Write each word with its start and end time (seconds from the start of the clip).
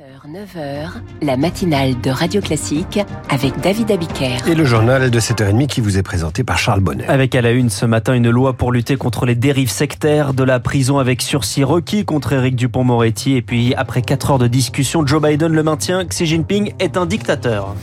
9h, 0.00 0.88
la 1.20 1.36
matinale 1.36 2.00
de 2.00 2.08
Radio 2.08 2.40
Classique 2.40 2.98
avec 3.28 3.60
David 3.60 3.90
Abiker. 3.90 4.38
Et 4.48 4.54
le 4.54 4.64
journal 4.64 5.10
de 5.10 5.20
7h30 5.20 5.66
qui 5.66 5.82
vous 5.82 5.98
est 5.98 6.02
présenté 6.02 6.44
par 6.44 6.56
Charles 6.56 6.80
Bonnet. 6.80 7.06
Avec 7.08 7.34
à 7.34 7.42
la 7.42 7.50
une 7.50 7.68
ce 7.68 7.84
matin 7.84 8.14
une 8.14 8.30
loi 8.30 8.54
pour 8.54 8.72
lutter 8.72 8.96
contre 8.96 9.26
les 9.26 9.34
dérives 9.34 9.70
sectaires 9.70 10.32
de 10.32 10.44
la 10.44 10.60
prison 10.60 10.98
avec 10.98 11.20
sursis 11.20 11.62
requis 11.62 12.06
contre 12.06 12.32
Éric 12.32 12.56
Dupont-Moretti. 12.56 13.36
Et 13.36 13.42
puis 13.42 13.74
après 13.74 14.00
4 14.00 14.30
heures 14.30 14.38
de 14.38 14.48
discussion, 14.48 15.06
Joe 15.06 15.20
Biden 15.20 15.52
le 15.52 15.62
maintient, 15.62 16.06
Xi 16.06 16.24
Jinping 16.24 16.72
est 16.78 16.96
un 16.96 17.04
dictateur. 17.04 17.74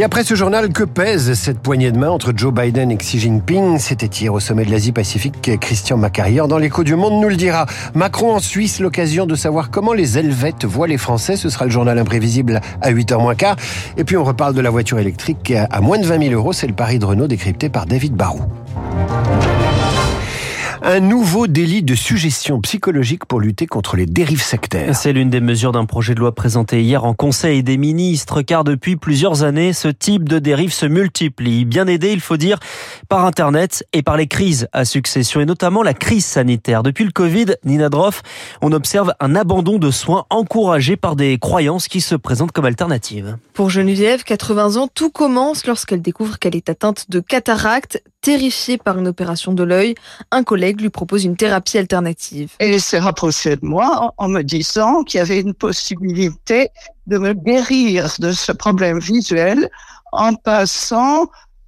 Et 0.00 0.02
après 0.02 0.24
ce 0.24 0.34
journal, 0.34 0.72
que 0.72 0.82
pèse 0.82 1.34
cette 1.34 1.58
poignée 1.58 1.92
de 1.92 1.98
main 1.98 2.08
entre 2.08 2.32
Joe 2.34 2.54
Biden 2.54 2.90
et 2.90 2.96
Xi 2.96 3.20
Jinping? 3.20 3.78
C'était 3.78 4.06
hier 4.06 4.32
au 4.32 4.40
sommet 4.40 4.64
de 4.64 4.70
l'Asie-Pacifique. 4.70 5.58
Christian 5.60 5.98
Macarrier 5.98 6.40
dans 6.48 6.56
l'écho 6.56 6.84
du 6.84 6.94
monde 6.94 7.20
nous 7.20 7.28
le 7.28 7.36
dira. 7.36 7.66
Macron 7.92 8.36
en 8.36 8.38
Suisse, 8.38 8.80
l'occasion 8.80 9.26
de 9.26 9.34
savoir 9.34 9.70
comment 9.70 9.92
les 9.92 10.16
Helvètes 10.16 10.64
voient 10.64 10.88
les 10.88 10.96
Français. 10.96 11.36
Ce 11.36 11.50
sera 11.50 11.66
le 11.66 11.70
journal 11.70 11.98
imprévisible 11.98 12.62
à 12.80 12.90
8h 12.90 13.20
moins 13.20 13.34
quart. 13.34 13.56
Et 13.98 14.04
puis 14.04 14.16
on 14.16 14.24
reparle 14.24 14.54
de 14.54 14.62
la 14.62 14.70
voiture 14.70 14.98
électrique 14.98 15.52
à 15.52 15.82
moins 15.82 15.98
de 15.98 16.06
20 16.06 16.28
000 16.28 16.32
euros. 16.32 16.54
C'est 16.54 16.66
le 16.66 16.72
pari 16.72 16.98
de 16.98 17.04
Renault 17.04 17.28
décrypté 17.28 17.68
par 17.68 17.84
David 17.84 18.14
Barou. 18.14 18.40
Un 20.82 21.00
nouveau 21.00 21.46
délit 21.46 21.82
de 21.82 21.94
suggestion 21.94 22.58
psychologique 22.62 23.26
pour 23.26 23.38
lutter 23.38 23.66
contre 23.66 23.96
les 23.96 24.06
dérives 24.06 24.40
sectaires. 24.40 24.96
C'est 24.96 25.12
l'une 25.12 25.28
des 25.28 25.42
mesures 25.42 25.72
d'un 25.72 25.84
projet 25.84 26.14
de 26.14 26.20
loi 26.20 26.34
présenté 26.34 26.80
hier 26.80 27.04
en 27.04 27.12
Conseil 27.12 27.62
des 27.62 27.76
ministres, 27.76 28.40
car 28.40 28.64
depuis 28.64 28.96
plusieurs 28.96 29.42
années, 29.42 29.74
ce 29.74 29.88
type 29.88 30.26
de 30.26 30.38
dérive 30.38 30.72
se 30.72 30.86
multiplie. 30.86 31.66
Bien 31.66 31.86
aidé, 31.86 32.12
il 32.12 32.20
faut 32.20 32.38
dire, 32.38 32.58
par 33.10 33.26
Internet 33.26 33.84
et 33.92 34.00
par 34.00 34.16
les 34.16 34.26
crises 34.26 34.68
à 34.72 34.86
succession, 34.86 35.42
et 35.42 35.44
notamment 35.44 35.82
la 35.82 35.92
crise 35.92 36.24
sanitaire. 36.24 36.82
Depuis 36.82 37.04
le 37.04 37.12
Covid, 37.12 37.56
Nina 37.66 37.90
Droff, 37.90 38.22
on 38.62 38.72
observe 38.72 39.12
un 39.20 39.36
abandon 39.36 39.78
de 39.78 39.90
soins 39.90 40.24
encouragé 40.30 40.96
par 40.96 41.14
des 41.14 41.38
croyances 41.38 41.88
qui 41.88 42.00
se 42.00 42.14
présentent 42.14 42.52
comme 42.52 42.64
alternatives. 42.64 43.36
Pour 43.52 43.68
Geneviève, 43.68 44.24
80 44.24 44.76
ans, 44.76 44.88
tout 44.88 45.10
commence 45.10 45.66
lorsqu'elle 45.66 46.00
découvre 46.00 46.38
qu'elle 46.38 46.56
est 46.56 46.70
atteinte 46.70 47.10
de 47.10 47.20
cataracte. 47.20 48.02
Terrifiée 48.22 48.76
par 48.76 48.98
une 48.98 49.08
opération 49.08 49.54
de 49.54 49.62
l'œil, 49.62 49.94
un 50.30 50.44
collègue 50.44 50.69
lui 50.78 50.90
propose 50.90 51.24
une 51.24 51.36
thérapie 51.36 51.78
alternative. 51.78 52.52
Et 52.60 52.74
il 52.74 52.80
s'est 52.80 52.98
rapproché 52.98 53.56
de 53.56 53.64
moi 53.64 54.12
en 54.16 54.28
me 54.28 54.42
disant 54.42 55.02
qu'il 55.02 55.18
y 55.18 55.20
avait 55.20 55.40
une 55.40 55.54
possibilité 55.54 56.68
de 57.06 57.18
me 57.18 57.32
guérir 57.32 58.14
de 58.18 58.32
ce 58.32 58.52
problème 58.52 58.98
visuel 58.98 59.68
en 60.12 60.34
passant 60.34 61.26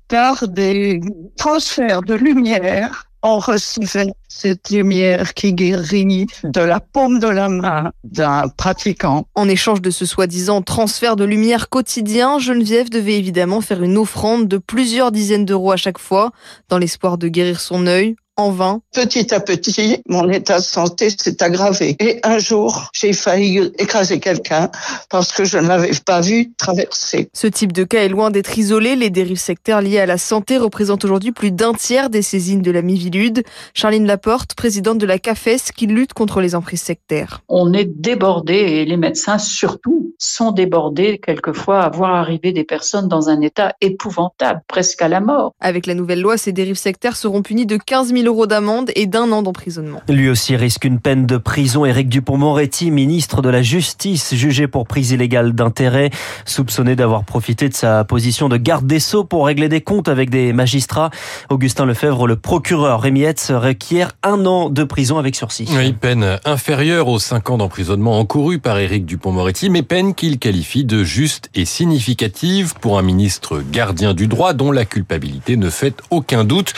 par 0.08 0.46
des 0.48 1.00
transferts 1.36 2.02
de 2.02 2.14
lumière 2.14 3.06
on 3.22 3.38
recevait 3.38 4.12
cette 4.28 4.70
lumière 4.70 5.34
qui 5.34 5.52
guérit 5.52 6.26
de 6.42 6.60
la 6.60 6.80
paume 6.80 7.20
de 7.20 7.28
la 7.28 7.48
main 7.48 7.92
d'un 8.04 8.48
pratiquant. 8.48 9.26
En 9.34 9.48
échange 9.48 9.80
de 9.80 9.90
ce 9.90 10.04
soi-disant 10.06 10.62
transfert 10.62 11.14
de 11.16 11.24
lumière 11.24 11.68
quotidien, 11.68 12.38
Geneviève 12.38 12.90
devait 12.90 13.18
évidemment 13.18 13.60
faire 13.60 13.82
une 13.82 13.96
offrande 13.96 14.48
de 14.48 14.58
plusieurs 14.58 15.12
dizaines 15.12 15.44
d'euros 15.44 15.72
à 15.72 15.76
chaque 15.76 15.98
fois, 15.98 16.32
dans 16.68 16.78
l'espoir 16.78 17.16
de 17.16 17.28
guérir 17.28 17.60
son 17.60 17.86
œil 17.86 18.16
en 18.42 18.50
vain. 18.50 18.80
Petit 18.92 19.34
à 19.34 19.40
petit, 19.40 19.98
mon 20.08 20.28
état 20.28 20.58
de 20.58 20.64
santé 20.64 21.10
s'est 21.10 21.42
aggravé. 21.42 21.96
Et 22.00 22.20
un 22.22 22.38
jour, 22.38 22.90
j'ai 22.92 23.12
failli 23.12 23.72
écraser 23.78 24.20
quelqu'un 24.20 24.70
parce 25.10 25.32
que 25.32 25.44
je 25.44 25.58
ne 25.58 25.68
l'avais 25.68 25.92
pas 26.04 26.20
vu 26.20 26.52
traverser. 26.58 27.28
Ce 27.32 27.46
type 27.46 27.72
de 27.72 27.84
cas 27.84 28.02
est 28.02 28.08
loin 28.08 28.30
d'être 28.30 28.58
isolé. 28.58 28.96
Les 28.96 29.10
dérives 29.10 29.38
sectaires 29.38 29.80
liées 29.80 30.00
à 30.00 30.06
la 30.06 30.18
santé 30.18 30.58
représentent 30.58 31.04
aujourd'hui 31.04 31.32
plus 31.32 31.50
d'un 31.50 31.74
tiers 31.74 32.10
des 32.10 32.22
saisines 32.22 32.62
de 32.62 32.70
la 32.70 32.82
Mivilude. 32.82 33.42
Charline 33.74 34.06
Laporte, 34.06 34.54
présidente 34.54 34.98
de 34.98 35.06
la 35.06 35.18
CAFES, 35.18 35.72
qui 35.74 35.86
lutte 35.86 36.12
contre 36.12 36.40
les 36.40 36.54
emprises 36.54 36.82
sectaires. 36.82 37.42
On 37.48 37.72
est 37.72 37.84
débordé 37.84 38.54
et 38.54 38.84
les 38.84 38.96
médecins 38.96 39.38
surtout 39.38 40.14
sont 40.18 40.52
débordés 40.52 41.18
quelquefois 41.18 41.80
à 41.80 41.90
voir 41.90 42.14
arriver 42.14 42.52
des 42.52 42.64
personnes 42.64 43.08
dans 43.08 43.28
un 43.28 43.40
état 43.40 43.74
épouvantable, 43.80 44.62
presque 44.68 45.02
à 45.02 45.08
la 45.08 45.20
mort. 45.20 45.52
Avec 45.60 45.86
la 45.86 45.94
nouvelle 45.94 46.20
loi, 46.20 46.36
ces 46.36 46.52
dérives 46.52 46.76
sectaires 46.76 47.16
seront 47.16 47.42
punies 47.42 47.66
de 47.66 47.76
15 47.76 48.12
000 48.14 48.26
euros 48.26 48.31
d'amende 48.46 48.90
et 48.94 49.06
d'un 49.06 49.32
an 49.32 49.42
d'emprisonnement. 49.42 50.00
Lui 50.08 50.28
aussi 50.28 50.56
risque 50.56 50.84
une 50.84 50.98
peine 50.98 51.26
de 51.26 51.36
prison. 51.36 51.84
Éric 51.84 52.08
Dupont-Moretti, 52.08 52.90
ministre 52.90 53.42
de 53.42 53.48
la 53.48 53.62
Justice, 53.62 54.34
jugé 54.34 54.66
pour 54.66 54.86
prise 54.86 55.12
illégale 55.12 55.52
d'intérêt, 55.52 56.10
soupçonné 56.44 56.96
d'avoir 56.96 57.24
profité 57.24 57.68
de 57.68 57.74
sa 57.74 58.04
position 58.04 58.48
de 58.48 58.56
garde 58.56 58.86
des 58.86 59.00
Sceaux 59.00 59.24
pour 59.24 59.46
régler 59.46 59.68
des 59.68 59.80
comptes 59.80 60.08
avec 60.08 60.30
des 60.30 60.52
magistrats. 60.52 61.10
Augustin 61.50 61.86
Lefebvre, 61.86 62.26
le 62.26 62.36
procureur 62.36 63.00
Rémi 63.00 63.22
requiert 63.50 64.12
un 64.22 64.44
an 64.46 64.68
de 64.68 64.84
prison 64.84 65.18
avec 65.18 65.36
sursis. 65.36 65.68
Oui, 65.76 65.92
peine 65.92 66.38
inférieure 66.44 67.08
aux 67.08 67.18
cinq 67.18 67.50
ans 67.50 67.58
d'emprisonnement 67.58 68.18
encourus 68.18 68.58
par 68.58 68.78
Éric 68.78 69.06
Dupont-Moretti, 69.06 69.70
mais 69.70 69.82
peine 69.82 70.14
qu'il 70.14 70.38
qualifie 70.38 70.84
de 70.84 71.04
juste 71.04 71.50
et 71.54 71.64
significative 71.64 72.74
pour 72.80 72.98
un 72.98 73.02
ministre 73.02 73.62
gardien 73.70 74.14
du 74.14 74.26
droit 74.26 74.52
dont 74.54 74.72
la 74.72 74.84
culpabilité 74.84 75.56
ne 75.56 75.70
fait 75.70 76.02
aucun 76.10 76.44
doute. 76.44 76.72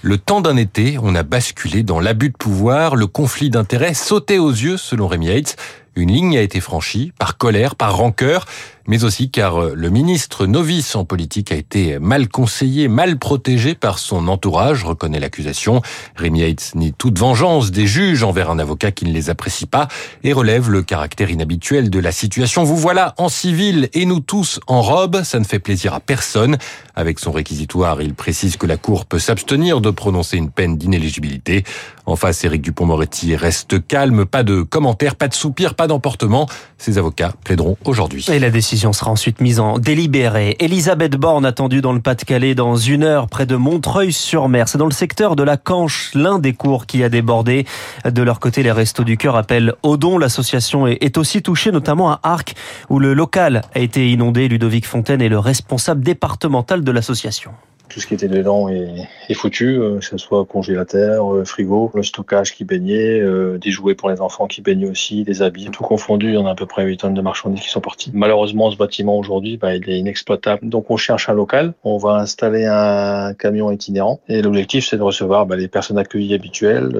Le 0.00 0.16
temps 0.16 0.40
d'un 0.40 0.56
été, 0.56 0.96
on 1.02 1.16
a 1.16 1.24
basculé 1.24 1.82
dans 1.82 1.98
l'abus 1.98 2.30
de 2.30 2.36
pouvoir, 2.36 2.94
le 2.94 3.08
conflit 3.08 3.50
d'intérêts 3.50 3.94
sautait 3.94 4.38
aux 4.38 4.52
yeux 4.52 4.76
selon 4.76 5.08
Rémi 5.08 5.26
Yates. 5.26 5.56
Une 5.98 6.12
ligne 6.12 6.38
a 6.38 6.42
été 6.42 6.60
franchie 6.60 7.12
par 7.18 7.38
colère, 7.38 7.74
par 7.74 7.96
rancœur 7.96 8.46
mais 8.88 9.04
aussi 9.04 9.30
car 9.30 9.60
euh, 9.60 9.72
le 9.76 9.90
ministre 9.90 10.46
novice 10.46 10.96
en 10.96 11.04
politique 11.04 11.52
a 11.52 11.54
été 11.54 11.98
mal 12.00 12.28
conseillé, 12.28 12.88
mal 12.88 13.18
protégé 13.18 13.74
par 13.74 13.98
son 14.00 14.26
entourage, 14.26 14.82
reconnaît 14.82 15.20
l'accusation. 15.20 15.82
Rémi 16.16 16.42
Haitz 16.42 16.74
nie 16.74 16.92
toute 16.92 17.18
vengeance 17.18 17.70
des 17.70 17.86
juges 17.86 18.24
envers 18.24 18.50
un 18.50 18.58
avocat 18.58 18.90
qui 18.90 19.04
ne 19.04 19.12
les 19.12 19.30
apprécie 19.30 19.66
pas 19.66 19.88
et 20.24 20.32
relève 20.32 20.70
le 20.70 20.82
caractère 20.82 21.30
inhabituel 21.30 21.90
de 21.90 21.98
la 22.00 22.12
situation. 22.12 22.64
Vous 22.64 22.76
voilà 22.76 23.14
en 23.18 23.28
civil 23.28 23.90
et 23.92 24.06
nous 24.06 24.20
tous 24.20 24.58
en 24.66 24.80
robe, 24.80 25.22
ça 25.22 25.38
ne 25.38 25.44
fait 25.44 25.58
plaisir 25.58 25.92
à 25.92 26.00
personne. 26.00 26.56
Avec 26.96 27.18
son 27.18 27.30
réquisitoire, 27.30 28.00
il 28.00 28.14
précise 28.14 28.56
que 28.56 28.66
la 28.66 28.78
Cour 28.78 29.04
peut 29.04 29.18
s'abstenir 29.18 29.80
de 29.80 29.90
prononcer 29.90 30.38
une 30.38 30.50
peine 30.50 30.78
d'inéligibilité. 30.78 31.62
En 32.06 32.16
face, 32.16 32.42
Éric 32.42 32.62
Dupont-Moretti 32.62 33.36
reste 33.36 33.86
calme, 33.86 34.24
pas 34.24 34.42
de 34.42 34.62
commentaires, 34.62 35.14
pas 35.14 35.28
de 35.28 35.34
soupirs, 35.34 35.74
pas 35.74 35.86
d'emportement. 35.88 36.46
Ses 36.78 36.98
avocats 36.98 37.32
plaideront 37.42 37.76
aujourd'hui. 37.84 38.24
Et 38.30 38.38
la 38.38 38.50
décision 38.50 38.92
sera 38.92 39.10
ensuite 39.10 39.40
mise 39.40 39.58
en 39.58 39.78
délibéré. 39.80 40.56
Elisabeth 40.60 41.16
Borne 41.16 41.44
attendue 41.44 41.80
dans 41.80 41.92
le 41.92 42.00
Pas-de-Calais 42.00 42.54
dans 42.54 42.76
une 42.76 43.02
heure 43.02 43.26
près 43.26 43.46
de 43.46 43.56
Montreuil-sur-Mer. 43.56 44.68
C'est 44.68 44.78
dans 44.78 44.86
le 44.86 44.92
secteur 44.92 45.34
de 45.34 45.42
la 45.42 45.56
Canche, 45.56 46.12
l'un 46.14 46.38
des 46.38 46.52
cours 46.52 46.86
qui 46.86 47.02
a 47.02 47.08
débordé. 47.08 47.66
De 48.04 48.22
leur 48.22 48.38
côté, 48.38 48.62
les 48.62 48.70
Restos 48.70 49.02
du 49.02 49.16
Cœur 49.16 49.34
appellent 49.34 49.74
au 49.82 49.96
don. 49.96 50.18
L'association 50.18 50.86
est 50.86 51.18
aussi 51.18 51.42
touchée, 51.42 51.72
notamment 51.72 52.12
à 52.12 52.20
Arc, 52.22 52.54
où 52.88 53.00
le 53.00 53.14
local 53.14 53.62
a 53.74 53.80
été 53.80 54.10
inondé. 54.10 54.46
Ludovic 54.46 54.86
Fontaine 54.86 55.20
est 55.20 55.28
le 55.28 55.38
responsable 55.38 56.04
départemental 56.04 56.84
de 56.84 56.92
l'association 56.92 57.50
tout 57.88 58.00
ce 58.00 58.06
qui 58.06 58.14
était 58.14 58.28
dedans 58.28 58.68
est, 58.68 59.08
est 59.28 59.34
foutu, 59.34 59.78
euh, 59.78 59.98
que 59.98 60.04
ce 60.04 60.16
soit 60.18 60.44
congélateur, 60.44 61.34
euh, 61.34 61.44
frigo, 61.44 61.90
le 61.94 62.02
stockage 62.02 62.54
qui 62.54 62.64
baignait, 62.64 63.20
euh, 63.20 63.58
des 63.58 63.70
jouets 63.70 63.94
pour 63.94 64.10
les 64.10 64.20
enfants 64.20 64.46
qui 64.46 64.60
baignaient 64.60 64.88
aussi, 64.88 65.24
des 65.24 65.42
habits, 65.42 65.70
tout 65.70 65.82
confondu. 65.82 66.36
En 66.36 66.46
a 66.46 66.50
à 66.50 66.54
peu 66.54 66.66
près 66.66 66.84
8 66.84 66.96
tonnes 66.98 67.14
de 67.14 67.20
marchandises 67.20 67.62
qui 67.62 67.70
sont 67.70 67.80
parties. 67.80 68.10
Malheureusement, 68.14 68.70
ce 68.70 68.76
bâtiment 68.76 69.18
aujourd'hui, 69.18 69.56
bah, 69.56 69.74
il 69.74 69.88
est 69.88 69.98
inexploitable. 69.98 70.68
Donc 70.68 70.90
on 70.90 70.96
cherche 70.96 71.28
un 71.28 71.34
local. 71.34 71.74
On 71.84 71.98
va 71.98 72.16
installer 72.16 72.66
un 72.66 73.34
camion 73.34 73.70
itinérant. 73.70 74.20
Et 74.28 74.42
l'objectif, 74.42 74.86
c'est 74.86 74.96
de 74.96 75.02
recevoir 75.02 75.46
bah, 75.46 75.56
les 75.56 75.68
personnes 75.68 75.98
accueillies 75.98 76.34
habituelles 76.34 76.92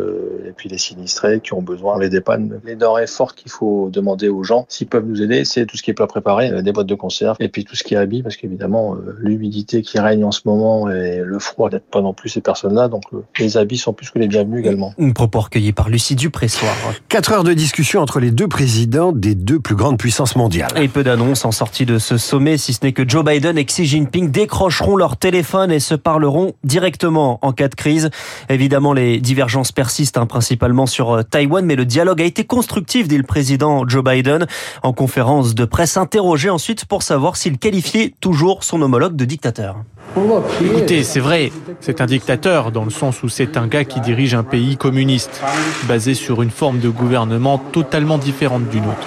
et 0.47 0.53
puis 0.53 0.69
les 0.69 0.79
sinistrés 0.79 1.41
qui 1.41 1.53
ont 1.53 1.63
besoin, 1.63 1.99
les 1.99 2.09
dépannes. 2.09 2.61
Les 2.65 2.77
denrées 2.77 3.07
fortes 3.07 3.37
qu'il 3.37 3.51
faut 3.51 3.91
demander 3.91 4.29
aux 4.29 4.43
gens 4.43 4.67
s'ils 4.69 4.87
peuvent 4.87 5.07
nous 5.07 5.23
aider, 5.23 5.45
c'est 5.45 5.67
tout 5.67 5.77
ce 5.77 5.83
qui 5.83 5.91
est 5.91 5.95
plat 5.95 6.07
préparé, 6.07 6.63
des 6.63 6.73
boîtes 6.73 6.87
de 6.87 6.95
conserve 6.95 7.37
et 7.41 7.49
puis 7.49 7.65
tout 7.65 7.77
ce 7.77 7.85
qui 7.85 7.95
est 7.95 7.99
habits 7.99 8.23
parce 8.23 8.37
qu'évidemment, 8.37 8.97
l'humidité 9.19 9.83
qui 9.83 9.99
règne 9.99 10.25
en 10.25 10.33
ce 10.33 10.41
moment 10.45 10.78
et 10.87 11.21
le 11.25 11.39
froid 11.39 11.71
n'aide 11.71 11.83
pas 11.83 12.01
non 12.01 12.13
plus 12.13 12.29
ces 12.29 12.41
personnes-là, 12.41 12.89
donc 12.89 13.03
euh, 13.13 13.25
les 13.39 13.57
habits 13.57 13.79
sont 13.79 13.93
plus 13.93 14.11
que 14.11 14.19
les 14.19 14.29
bienvenus 14.29 14.61
également. 14.61 14.95
Une 14.99 15.15
propos 15.15 15.41
recueilli 15.41 15.73
par 15.73 15.89
Lucie 15.89 16.15
Dupressoir. 16.15 16.75
Quatre 17.09 17.33
heures 17.33 17.45
de 17.45 17.55
discussion 17.55 18.01
entre 18.01 18.21
les 18.21 18.31
deux 18.31 18.49
présidents 18.49 19.13
des 19.13 19.35
deux 19.35 19.59
plus 19.59 19.75
grandes 19.75 19.99
puissances 19.99 20.37
mondiales. 20.37 20.71
Et 20.77 20.89
peu 20.89 21.03
d'annonces 21.03 21.45
en 21.45 21.53
sortie 21.53 21.87
de 21.87 21.99
ce 21.99 22.19
sommet, 22.19 22.57
si 22.57 22.73
ce 22.75 22.81
n'est 22.85 22.93
que 22.93 23.09
Joe 23.09 23.25
Biden 23.25 23.59
et 23.59 23.65
Xi 23.65 23.87
Jinping 23.87 24.31
décrocheront 24.31 24.97
leur 24.97 25.17
téléphone 25.17 25.73
et 25.73 25.81
se 25.81 25.95
parleront 25.95 26.53
directement 26.63 27.39
en 27.43 27.53
cas 27.53 27.69
de 27.69 27.75
crise. 27.75 28.11
Évidemment, 28.49 28.93
les 28.93 29.19
divergences 29.19 29.73
persistent, 29.73 30.19
hein, 30.19 30.27
principalement 30.27 30.87
sur 30.87 31.13
euh, 31.13 31.23
Taïwan, 31.23 31.65
mais 31.65 31.77
le 31.77 31.85
dialogue 31.85 32.21
a 32.21 32.25
été 32.25 32.45
constructif, 32.45 33.09
dit 33.09 33.17
le 33.17 33.23
président 33.23 33.89
Joe 33.89 34.05
Biden, 34.05 34.47
en 34.83 34.93
conférence 34.93 35.55
de 35.55 35.65
presse 35.65 35.97
interrogé 35.97 36.51
ensuite 36.51 36.85
pour 36.85 37.03
savoir 37.03 37.37
s'il 37.37 37.59
qualifiait 37.59 38.15
toujours 38.21 38.65
son 38.65 38.83
homologue 38.83 39.17
de 39.17 39.25
dictateur. 39.25 39.77
Écoutez, 40.65 41.05
c'est 41.05 41.21
vrai, 41.21 41.53
c'est 41.81 42.01
un 42.01 42.07
dictateur 42.07 42.73
dans 42.73 42.85
le 42.85 42.91
sens 42.91 43.23
où 43.23 43.29
c'est 43.29 43.57
un 43.57 43.67
gars 43.67 43.85
qui 43.85 44.01
dirige 44.01 44.35
un 44.35 44.43
pays 44.43 44.77
communiste, 44.77 45.43
basé 45.87 46.15
sur 46.15 46.43
une 46.43 46.51
forme 46.51 46.81
de 46.81 46.89
gouvernement 46.89 47.59
totalement 47.59 48.19
différente 48.19 48.69
du 48.69 48.81
nôtre. 48.81 49.07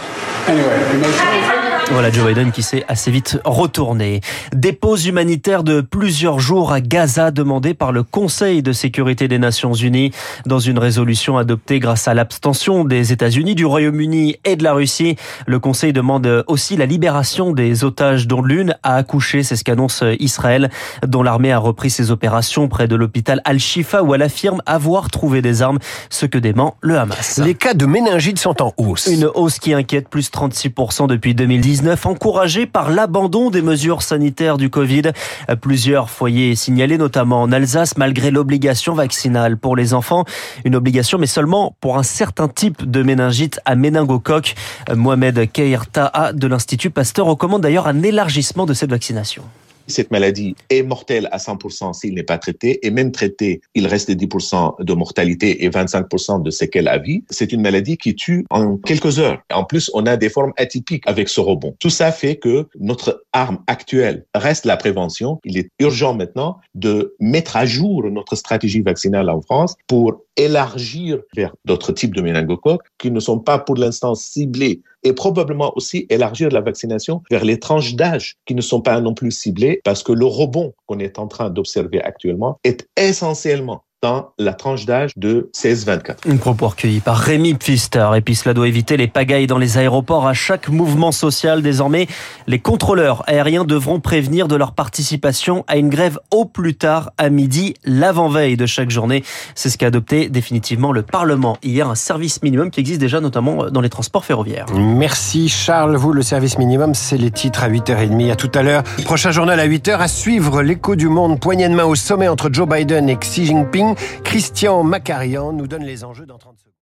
Voilà 1.93 2.09
Joe 2.09 2.27
Biden 2.27 2.51
qui 2.51 2.63
s'est 2.63 2.85
assez 2.87 3.11
vite 3.11 3.37
retourné. 3.43 4.21
Des 4.55 4.71
pauses 4.71 5.05
humanitaires 5.05 5.63
de 5.63 5.81
plusieurs 5.81 6.39
jours 6.39 6.71
à 6.71 6.79
Gaza 6.79 7.31
demandées 7.31 7.73
par 7.73 7.91
le 7.91 8.03
Conseil 8.03 8.63
de 8.63 8.71
sécurité 8.71 9.27
des 9.27 9.39
Nations 9.39 9.73
Unies 9.73 10.11
dans 10.45 10.59
une 10.59 10.79
résolution 10.79 11.37
adoptée 11.37 11.79
grâce 11.79 12.07
à 12.07 12.13
l'abstention 12.13 12.85
des 12.85 13.11
États-Unis, 13.11 13.55
du 13.55 13.65
Royaume-Uni 13.65 14.37
et 14.45 14.55
de 14.55 14.63
la 14.63 14.73
Russie. 14.73 15.17
Le 15.45 15.59
Conseil 15.59 15.91
demande 15.91 16.45
aussi 16.47 16.77
la 16.77 16.85
libération 16.85 17.51
des 17.51 17.83
otages 17.83 18.25
dont 18.25 18.41
l'une 18.41 18.75
a 18.83 18.95
accouché, 18.95 19.43
c'est 19.43 19.57
ce 19.57 19.65
qu'annonce 19.65 20.03
Israël, 20.19 20.71
dont 21.05 21.23
l'armée 21.23 21.51
a 21.51 21.59
repris 21.59 21.89
ses 21.89 22.09
opérations 22.09 22.69
près 22.69 22.87
de 22.87 22.95
l'hôpital 22.95 23.41
Al-Shifa 23.43 24.01
où 24.01 24.15
elle 24.15 24.23
affirme 24.23 24.61
avoir 24.65 25.09
trouvé 25.09 25.41
des 25.41 25.61
armes, 25.61 25.79
ce 26.09 26.25
que 26.25 26.37
dément 26.37 26.77
le 26.81 26.97
Hamas. 26.97 27.39
Les 27.43 27.53
cas 27.53 27.73
de 27.73 27.85
méningite 27.85 28.39
sont 28.39 28.61
en 28.61 28.73
hausse. 28.77 29.07
Une 29.07 29.25
hausse 29.25 29.59
qui 29.59 29.73
inquiète 29.73 30.07
plus 30.07 30.31
36% 30.31 31.07
depuis 31.07 31.35
2019, 31.81 32.05
encouragée 32.05 32.65
par 32.67 32.91
l'abandon 32.91 33.49
des 33.49 33.61
mesures 33.61 34.03
sanitaires 34.03 34.57
du 34.57 34.69
Covid. 34.69 35.13
Plusieurs 35.61 36.09
foyers 36.09 36.55
signalés, 36.55 36.97
notamment 36.97 37.41
en 37.41 37.51
Alsace, 37.51 37.97
malgré 37.97 38.29
l'obligation 38.29 38.93
vaccinale 38.93 39.57
pour 39.57 39.75
les 39.75 39.93
enfants. 39.93 40.25
Une 40.63 40.75
obligation, 40.75 41.17
mais 41.17 41.27
seulement 41.27 41.75
pour 41.81 41.97
un 41.97 42.03
certain 42.03 42.47
type 42.47 42.89
de 42.89 43.01
méningite 43.01 43.59
à 43.65 43.75
méningocoque. 43.75 44.55
Mohamed 44.93 45.51
Keirta'a 45.51 46.33
de 46.33 46.47
l'Institut 46.47 46.91
Pasteur 46.91 47.25
recommande 47.25 47.61
d'ailleurs 47.61 47.87
un 47.87 48.03
élargissement 48.03 48.65
de 48.65 48.73
cette 48.73 48.91
vaccination. 48.91 49.43
Cette 49.87 50.11
maladie 50.11 50.55
est 50.69 50.83
mortelle 50.83 51.27
à 51.31 51.37
100% 51.37 51.93
s'il 51.93 52.13
n'est 52.13 52.23
pas 52.23 52.37
traité, 52.37 52.85
et 52.85 52.91
même 52.91 53.11
traité, 53.11 53.61
il 53.75 53.87
reste 53.87 54.09
10% 54.09 54.83
de 54.83 54.93
mortalité 54.93 55.63
et 55.63 55.69
25% 55.69 56.41
de 56.41 56.49
séquelles 56.49 56.87
à 56.87 56.97
vie. 56.97 57.23
C'est 57.29 57.51
une 57.51 57.61
maladie 57.61 57.97
qui 57.97 58.15
tue 58.15 58.45
en 58.49 58.77
quelques 58.77 59.19
heures. 59.19 59.41
En 59.53 59.63
plus, 59.63 59.91
on 59.93 60.05
a 60.05 60.17
des 60.17 60.29
formes 60.29 60.53
atypiques 60.57 61.03
avec 61.07 61.29
ce 61.29 61.39
rebond. 61.41 61.75
Tout 61.79 61.89
ça 61.89 62.11
fait 62.11 62.37
que 62.37 62.67
notre 62.79 63.23
arme 63.33 63.59
actuelle 63.67 64.25
reste 64.33 64.65
la 64.65 64.77
prévention. 64.77 65.39
Il 65.43 65.57
est 65.57 65.69
urgent 65.79 66.13
maintenant 66.13 66.59
de 66.75 67.15
mettre 67.19 67.57
à 67.57 67.65
jour 67.65 68.03
notre 68.09 68.35
stratégie 68.35 68.81
vaccinale 68.81 69.29
en 69.29 69.41
France 69.41 69.75
pour 69.87 70.21
élargir 70.37 71.19
vers 71.35 71.53
d'autres 71.65 71.91
types 71.91 72.15
de 72.15 72.21
méningocoques 72.21 72.87
qui 72.97 73.11
ne 73.11 73.19
sont 73.19 73.39
pas 73.39 73.59
pour 73.59 73.75
l'instant 73.75 74.15
ciblés 74.15 74.81
et 75.03 75.13
probablement 75.13 75.75
aussi 75.75 76.05
élargir 76.09 76.49
la 76.49 76.61
vaccination 76.61 77.21
vers 77.29 77.43
les 77.43 77.59
tranches 77.59 77.95
d'âge 77.95 78.35
qui 78.45 78.55
ne 78.55 78.61
sont 78.61 78.81
pas 78.81 78.99
non 79.01 79.13
plus 79.13 79.31
ciblées 79.31 79.70
parce 79.83 80.03
que 80.03 80.11
le 80.11 80.25
rebond 80.25 80.73
qu'on 80.85 80.99
est 80.99 81.19
en 81.19 81.27
train 81.27 81.49
d'observer 81.49 82.01
actuellement 82.01 82.59
est 82.63 82.87
essentiellement 82.97 83.83
dans 84.01 84.31
la 84.39 84.53
tranche 84.53 84.85
d'âge 84.85 85.11
de 85.15 85.51
16-24. 85.55 86.27
Un 86.27 86.37
propos 86.37 86.69
recueilli 86.69 87.01
par 87.01 87.17
Rémi 87.17 87.53
Pfister. 87.53 88.09
Et 88.15 88.21
puis 88.21 88.33
cela 88.33 88.55
doit 88.55 88.67
éviter 88.67 88.97
les 88.97 89.07
pagailles 89.07 89.45
dans 89.45 89.59
les 89.59 89.77
aéroports. 89.77 90.27
À 90.27 90.33
chaque 90.33 90.69
mouvement 90.69 91.11
social, 91.11 91.61
désormais, 91.61 92.07
les 92.47 92.57
contrôleurs 92.57 93.23
aériens 93.27 93.63
devront 93.63 93.99
prévenir 93.99 94.47
de 94.47 94.55
leur 94.55 94.71
participation 94.73 95.63
à 95.67 95.77
une 95.77 95.89
grève 95.89 96.17
au 96.31 96.45
plus 96.45 96.73
tard 96.73 97.11
à 97.19 97.29
midi, 97.29 97.75
l'avant-veille 97.83 98.57
de 98.57 98.65
chaque 98.65 98.89
journée. 98.89 99.23
C'est 99.53 99.69
ce 99.69 99.77
qu'a 99.77 99.87
adopté 99.87 100.29
définitivement 100.29 100.91
le 100.91 101.03
Parlement 101.03 101.57
hier, 101.61 101.87
un 101.87 101.95
service 101.95 102.41
minimum 102.41 102.71
qui 102.71 102.79
existe 102.79 102.99
déjà 102.99 103.19
notamment 103.19 103.69
dans 103.69 103.81
les 103.81 103.89
transports 103.89 104.25
ferroviaires. 104.25 104.65
Merci 104.73 105.47
Charles. 105.47 105.95
Vous, 105.95 106.11
le 106.11 106.23
service 106.23 106.57
minimum, 106.57 106.95
c'est 106.95 107.17
les 107.17 107.29
titres 107.29 107.63
à 107.63 107.69
8h30. 107.69 108.31
À 108.31 108.35
tout 108.35 108.51
à 108.55 108.63
l'heure. 108.63 108.83
Prochain 109.05 109.29
journal 109.29 109.59
à 109.59 109.67
8h 109.67 109.99
à 109.99 110.07
suivre 110.07 110.63
l'écho 110.63 110.95
du 110.95 111.07
monde. 111.07 111.39
Poignée 111.39 111.69
de 111.69 111.75
main 111.75 111.85
au 111.85 111.93
sommet 111.93 112.27
entre 112.27 112.49
Joe 112.51 112.67
Biden 112.67 113.07
et 113.07 113.17
Xi 113.17 113.45
Jinping. 113.45 113.90
Christian 114.23 114.83
Macarian 114.83 115.53
nous 115.53 115.67
donne 115.67 115.83
les 115.83 116.03
enjeux 116.03 116.25
dans 116.25 116.37
30 116.37 116.57
secondes. 116.59 116.71